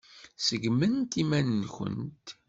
[0.45, 2.27] Seggmemt iman-nkent.